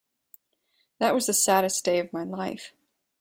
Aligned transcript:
That 0.97 1.13
was 1.13 1.27
the 1.27 1.33
saddest 1.35 1.85
day 1.85 1.99
of 1.99 2.11
my 2.11 2.23
life. 2.23 2.73